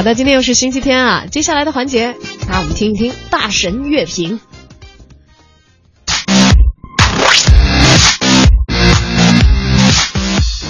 [0.00, 2.16] 好的，今天又是星期天啊，接下来的环节，
[2.48, 4.40] 那我们听一听大神乐评。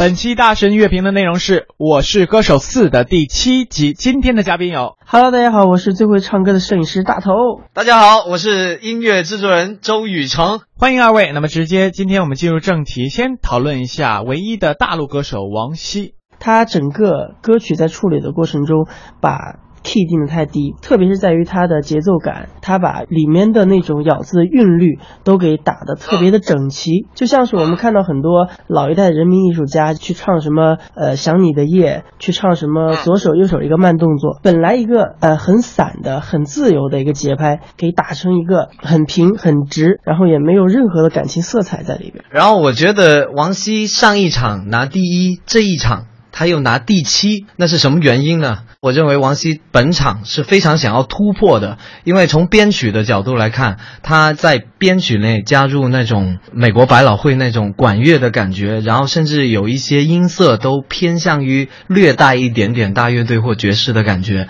[0.01, 3.93] 本期大神乐评的内容是《我是歌手四》的第七集。
[3.93, 7.31] 今天的嘉宾有，Hello，大家好，我是最会唱歌的摄影师大头。
[7.73, 10.59] 大家好，我是音乐制作人周雨成。
[10.77, 11.31] 欢迎二位。
[11.33, 16.15] 那么直接，今天我们进入正题，先讨论一下唯一的大陆歌手王晰。
[16.41, 18.89] 他整个歌曲在处理的过程中，
[19.21, 19.61] 把。
[19.83, 42.23] key 定的太低，特别是在于它的节奏感，它把里面的那种咬字的韵律都给打得特别的整齐，就像是我们看到很多老一代人民艺术家去唱什么呃想你的夜，去唱什么左手右手一个慢动作，本来一个呃很散的很自由的一个节拍，给打成一个很平很直，然后也没有任何的感情色彩在里边。
[42.29, 46.05] 然后我觉得王晰上一场拿第一，这一场。
[46.41, 48.61] 他又拿第七，那是什么原因呢？
[48.81, 64.49] 我认为王晰本场是非常想要突破的，因为从编曲的角度来看，他在编曲内加入那种美国百老汇那种管乐的感觉，然后甚至有一些音色都偏向于略带一点点大乐队或爵士的感觉。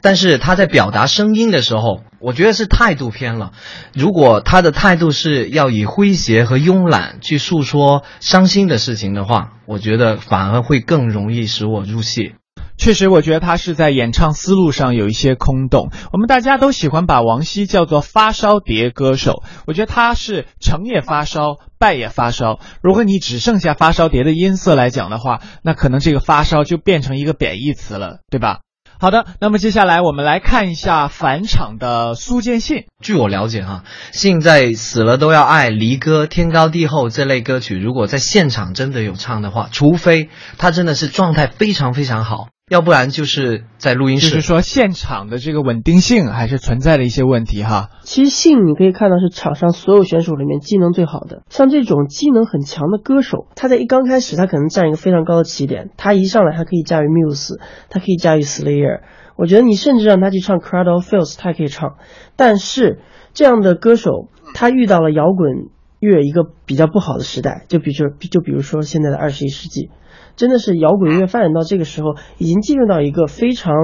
[0.00, 3.52] 但是他在表达声音的时候，我觉得是态度偏了。
[3.94, 12.34] 如果他的态度是要以诙谐和慵懒去诉说伤心的事情的话，我觉得反而会更容易使我入戏。
[12.76, 15.90] 确实，我觉得他是在演唱思路上有一些空洞。
[16.12, 22.60] 我们大家都喜欢把王晰叫做发烧碟歌手，我觉得他是成也发烧，败也发烧。
[22.80, 28.60] 如果你只剩下发烧碟的音色来讲的话，那可能这个发烧就变成一个贬义词了，对吧？
[29.00, 32.86] 好的，那么接下来我们来看一下返场的苏见信。
[33.00, 42.48] 据我了解，哈，信在《死了都要爱》《离歌》《天高地厚》这类歌曲，如果在现场真的有唱的话，除非他真的是状态非常非常好。
[42.68, 47.88] 要不然就是在录音室，就是说现场的这个稳定性还是存在的一些问题哈。
[48.02, 57.58] 其实信你可以看到是场上所有选手里面技能最好的，像这种技能很强的歌手，他在一刚开始他可能占一个非常高的起点，他一上来他可以驾驭 Muse，
[57.88, 59.00] 他可以驾驭 Slayer，
[59.36, 61.94] 我觉得你甚至让他去唱 of Fields，他也可以唱。
[62.36, 63.00] 但是
[63.32, 69.88] 这样的歌手，他遇到了摇滚乐一个比较不好的时代，就比如就比如说现在的二十一世纪。
[70.38, 73.74] 真的是摇滚乐发展到这个时候，已经进入到一个非常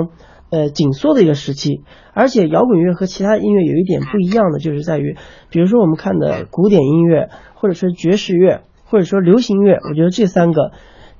[0.51, 1.83] 呃紧缩的一个时期。
[2.15, 5.17] 而且摇滚乐和其他音乐有一点不一样的，就是在于，
[5.51, 10.71] 比如说我们看的古典音乐，或者说爵士乐，或者说流行乐，我觉得这三个。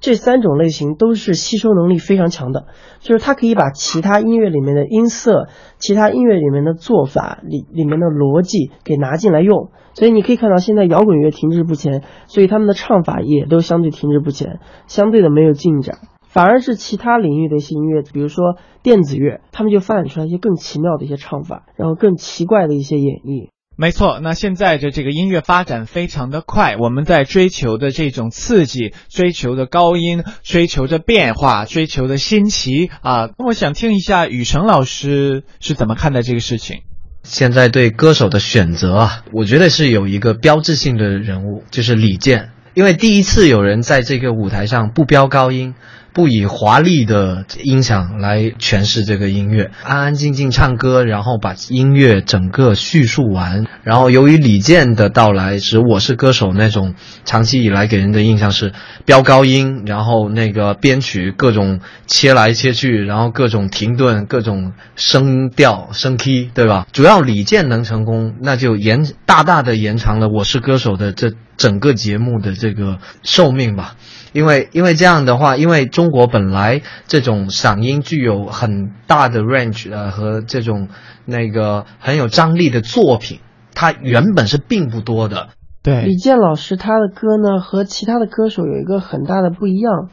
[0.05, 2.67] 这三种类型都是吸收能力非常强的，
[3.01, 5.49] 就是它可以把其他音乐里面的音色、
[5.79, 9.71] 其他音乐里面的做法里里面的逻辑给拿进来用。
[9.95, 15.97] 所以你可以看到，现在摇滚乐停滞不前，所以他们的唱法也都相对停滞不前，相对的没有进展。
[16.29, 23.54] 反而是其他领域的一些音乐，比如说电子乐，他们就发展出来一些更奇妙的一些唱法，然后更奇怪的一些演绎。
[23.77, 33.31] 没错，那现在的这个音乐发展非常的快，我们在追求的这种刺激，追求的高音，追求着变化，追求的新奇啊！
[33.37, 36.83] 那我想听一下雨成老师是怎么看待这个事情。
[37.25, 45.75] 现在对歌手的选择啊，我觉得是有一个标志性的人物，就是李健，因为第一次有人在这个舞台上不飙高音。
[46.15, 53.67] 不以华丽的音响来诠释这个音乐，安安静静唱歌，然后把音乐整个叙述完。
[53.83, 56.95] 然后由于李健的到来，使我是歌手那种
[57.25, 58.73] 长期以来给人的印象是
[59.05, 66.87] 飙高音，然后那个编曲各种切来切去，然后各种停顿，各种声调声 k 对吧？
[66.93, 73.97] 主要李健能成功，那就延大大的延长了我是歌手的这整个节目的这个寿命吧。
[74.33, 80.89] 因为因为这样的话，因为中中国本来这种嗓音具有很大的 range 呃和这种
[81.25, 83.41] 那个很有张力的作品，
[83.75, 85.49] 它原本是并不多的。
[85.83, 90.11] 对，李健老师他的歌呢和其他的歌手有一个很大的不一样，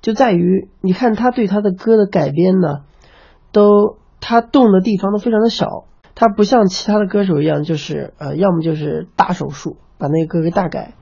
[0.00, 2.82] 就在于你看他对他的歌的改编呢，
[3.50, 10.94] 都他动的地方都非常的小，他不像其他的歌手一样，就是呃要么就是大手术把那个歌给大改。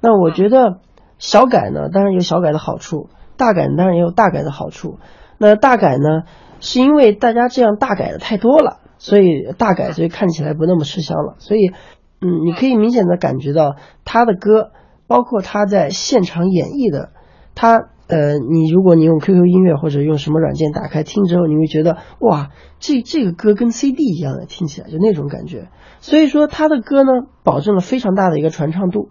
[0.00, 0.80] 那我觉得。
[1.18, 4.98] 小改呢，当然有小改的好处；大改当然也有大改的好处。
[5.38, 6.24] 那大改呢，
[6.60, 11.34] 是因为大家这样大改的太多了，所以大改，所以看起来不那么吃香了。
[11.38, 11.72] 所以，
[12.20, 14.70] 嗯，你可以明显的感觉到他的歌，
[15.06, 17.10] 包括他在现场演绎的，
[17.54, 25.68] 他呃，你如果你用 QQ 音乐或者用什么软件打开听之后，你会觉得哇，这这个歌跟 CD 一样的，听起来就那种感觉。
[26.00, 27.10] 所以说他的歌呢，
[27.42, 29.10] 保证了非常大的一个传唱度。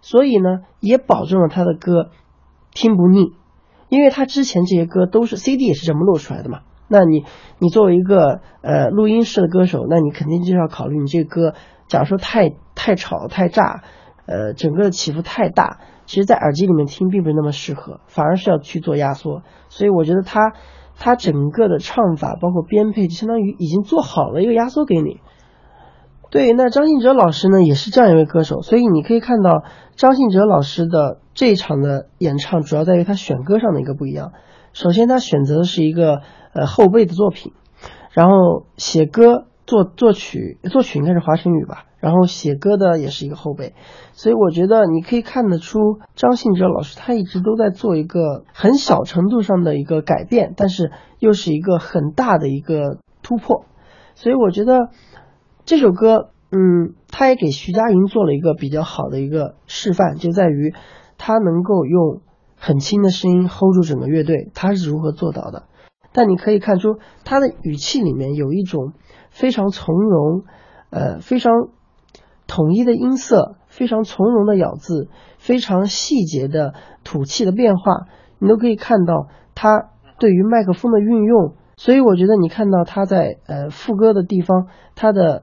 [0.00, 2.10] 所以呢，也保证了他的歌
[2.72, 3.32] 听不腻，
[3.88, 7.24] 因为他之前这些歌都是 CD 也是这么录出来的嘛，那你
[7.58, 11.54] 你作为一个呃录音室的歌手，那你肯定就要考虑你这个歌，
[11.86, 13.82] 假如说太太吵太炸，
[14.26, 19.42] 呃，整个的起伏太大，其实在耳机里面听并不是那么适合，反而是要去做压缩。
[19.68, 20.52] 所以我觉得他
[20.96, 25.20] 他整个的唱法包括编配，就相当于已经做好了一个压缩给你。
[26.30, 29.62] 对，那张信哲老师呢，也是这样一位歌手，所以你可以看到
[29.96, 34.32] 张信哲老师的这一场的演唱，主要在于他选歌上的一个不一样。
[34.74, 36.20] 首先，他选择的是一个
[36.52, 37.54] 呃后辈的作品，
[38.12, 43.72] 然后写歌作作曲作曲应该是华晨宇吧，然后写歌的也是一个后辈，
[44.12, 45.78] 所以我觉得你可以看得出
[46.14, 53.64] 张信哲老师他一直都在做一个很小程度上的一个改变，但是又是一个很大的一个突破，
[54.14, 54.90] 所以我觉得。
[55.68, 60.72] 这首歌，嗯，他也给徐佳莹做了一个比较好的一个示范，就在于
[61.18, 62.22] 他能够用
[62.56, 65.64] 很轻的声音 hold 住整个乐队，他是如何做到的？
[66.10, 68.94] 但你可以看出他的语气里面有一种
[69.28, 70.44] 非常从容，
[70.88, 71.52] 呃，非常
[72.46, 76.72] 统一的音色，非常从容的咬字，非常细节的
[77.04, 78.06] 吐气的变化，
[78.38, 81.56] 你都可以看到他对于麦克风的运用。
[81.76, 85.42] 所以我觉得你看到他在呃副歌的地方，他的。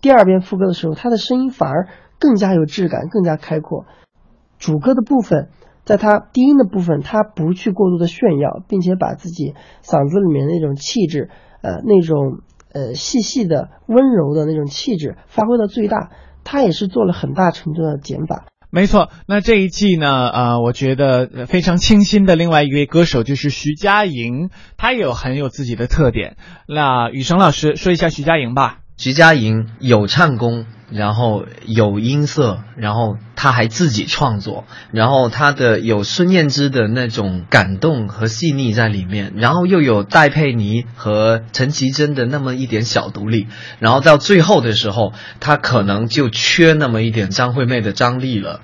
[0.00, 1.88] 第二遍副歌的时候，他的声音反而
[2.18, 3.86] 更加有质感，更加开阔。
[4.58, 5.48] 主歌的部分，
[5.84, 11.30] 在他低音的部分，他不去过度的炫耀，并且把自己嗓子里面那种气质，
[11.62, 12.40] 呃，那种
[12.72, 16.10] 呃细细的温柔的那种气质发挥到最大。
[16.42, 18.46] 他也是做了很大程度的减法。
[18.70, 26.36] 没错，那这一季呢，呃，我觉得非常清新的另外一位歌手就是徐佳莹，她也有很有自己的特点。
[26.66, 28.79] 那雨生老师说一下徐佳莹吧。
[29.00, 43.46] 徐佳莹有唱功，然后有音色，然后他还自己创作，然后他的有孙燕姿的那种感动和细腻在里面，然后又有戴佩妮和陈绮贞的那么一点小独立，
[43.78, 48.60] 然后到最后的时候，他可能就缺那么一点张惠妹的张力了。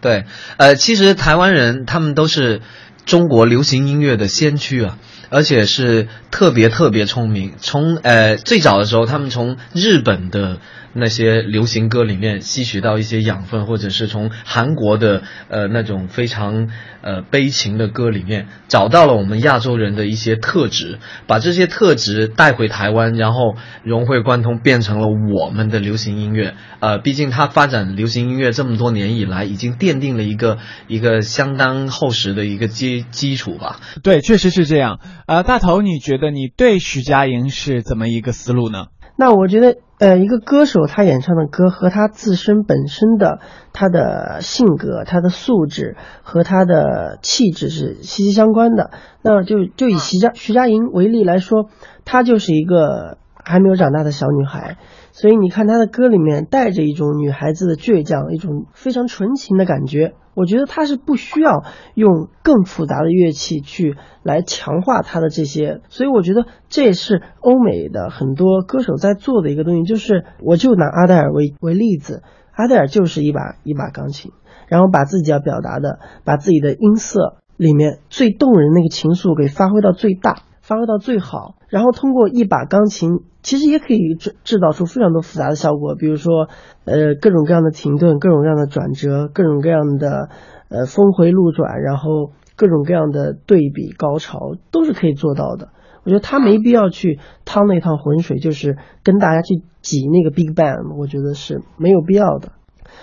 [0.00, 0.24] 对，
[0.56, 2.62] 呃，其实台湾人他们都是
[3.04, 4.96] 中国流行音乐的先驱啊。
[5.30, 7.54] 而且是特别特别聪明。
[7.60, 10.58] 从呃最早的时候，他们从日本的
[10.94, 16.68] 那些流行歌里面吸取到一些养分，或者是从韩国的呃那种非常
[17.02, 26.54] 呃悲情的歌里面找到了我们亚洲人的一些特质，把这些特质带回台湾，然后融会贯通，变成了我们的流行音乐。
[26.80, 33.80] 呃，毕竟它发展流行音乐这么多年以来，已经奠定了一个一个相当厚实的一个基基础吧。
[34.02, 35.00] 对，确实是这样。
[35.26, 38.86] 呃，大头，你觉得你对徐佳莹是怎么一个思路呢？
[39.16, 43.38] 那我觉得，呃，一个歌手他演唱的歌和他自身本身的
[43.72, 48.90] 他的性格、他的素质和他的气质是息息相关的。
[49.22, 51.68] 那就就以徐佳徐佳莹为例来说，
[52.04, 54.78] 她就是一个还没有长大的小女孩。
[55.12, 60.14] 所以你看她的歌里面带着一种女孩子的倔强，一种非常纯情的感觉。
[60.34, 61.62] 我觉得她是不需要
[61.94, 65.80] 用更复杂的乐器去来强化她的这些。
[65.88, 69.84] 所以我觉得这也是欧美的很多歌手在做的一个东西。
[69.84, 74.32] 就是我就拿阿黛尔为为例子，阿黛尔就是一把一把钢琴，
[74.66, 83.20] 然后把自己要表达的，把自己的音色里面最动人那个情愫给发挥到最大，发挥到最好，然后通过一把钢琴。
[83.44, 86.48] 其实也可以制制造出非常多复杂的效果，比如说，
[86.86, 90.30] 呃，各种各样的停顿，各种各样的转折，各种各样的
[90.70, 95.68] 呃峰回路转，然后各种各样的对比高潮都是可以做到的。
[96.04, 102.52] 我觉得他没必要去趟那趟浑水，就是跟大家去挤那个 Big Bang，我觉得是没有必要的。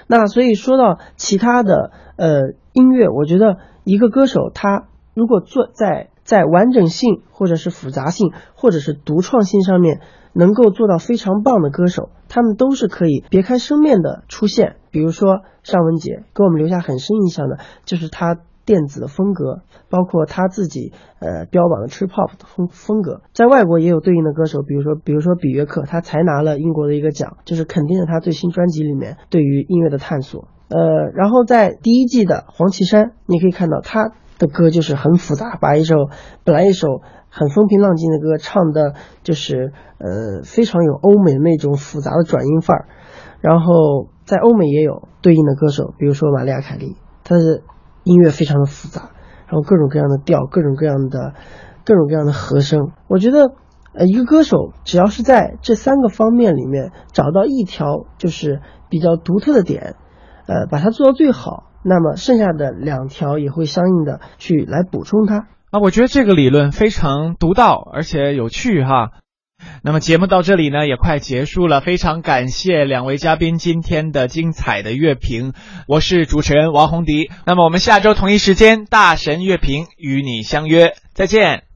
[0.07, 2.39] 那所以说到其他的呃
[2.73, 9.99] 音乐，我觉得一个歌手他如果做在在完整性或者是复杂性或者是独创性上面。
[10.33, 14.77] 能够做到非常棒的歌手，他们都是可以别开生面的出现。
[14.91, 23.21] 比如说尚雯婕，给我们留下很深印象的就是她电子的风格，包括她自己呃标榜的 trip hop 的风风格。
[23.33, 30.47] 在外国也有对应的歌手，比如说比如说比约克，他才拿了英国的一个奖，就是肯定了他最新专辑里面对于音乐的探索。
[30.69, 35.95] 呃，然后在第一季的黄绮珊，你可以看到他的歌就是很复杂，把一首
[36.43, 36.87] 本来一首。
[37.31, 42.85] 很风平浪静的歌，唱的就是呃非常有欧美那种复杂的转音范儿。
[43.39, 47.61] 然后在欧美也有对应的歌手，比如说玛丽亚凯莉，她的
[48.03, 49.11] 音乐非常的复杂，
[49.47, 51.33] 然后各种各样的调，各种各样的
[51.85, 52.91] 各种各样的和声。
[53.07, 53.53] 我觉得
[53.93, 59.95] 呃一个歌手只要是在这三个方面里面找到一条就是比较独特的点，
[60.47, 65.47] 呃把它做到最好，那么剩下的两条也会相应的去来补充它。
[65.71, 69.11] 啊，我觉得这个理论非常独到，而且有趣哈。
[69.83, 71.79] 那么节目到这里呢，也快结束了。
[71.79, 75.53] 非常感谢两位嘉宾今天的精彩的乐评，
[75.87, 77.31] 我是主持人王红迪。
[77.45, 81.70] 那么我们下周同一时间大神乐评与你相约，再见。